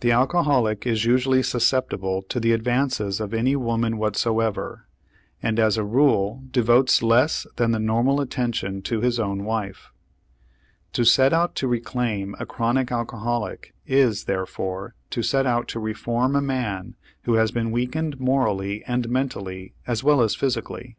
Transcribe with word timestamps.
The 0.00 0.12
alcoholic 0.12 0.86
is 0.86 1.04
usually 1.04 1.42
susceptible 1.42 2.22
to 2.30 2.40
the 2.40 2.52
advances 2.52 3.20
of 3.20 3.34
any 3.34 3.54
woman 3.54 3.98
whatsoever, 3.98 4.86
and 5.42 5.58
as 5.60 5.76
a 5.76 5.84
rule 5.84 6.42
devotes 6.50 7.02
less 7.02 7.46
than 7.56 7.70
the 7.72 7.78
normal 7.78 8.22
attention 8.22 8.80
to 8.84 9.02
his 9.02 9.20
own 9.20 9.44
wife. 9.44 9.92
To 10.94 11.04
set 11.04 11.34
out 11.34 11.54
to 11.56 11.68
reclaim 11.68 12.34
a 12.40 12.46
chronic 12.46 12.90
alcoholic 12.90 13.74
is, 13.86 14.24
therefore, 14.24 14.94
to 15.10 15.22
set 15.22 15.44
out 15.46 15.68
to 15.68 15.78
reform 15.80 16.34
a 16.34 16.40
man 16.40 16.94
who 17.24 17.34
has 17.34 17.50
been 17.50 17.70
weakened 17.70 18.18
morally 18.18 18.82
and 18.86 19.06
mentally 19.10 19.74
as 19.86 20.02
well 20.02 20.22
as 20.22 20.34
physically. 20.34 20.96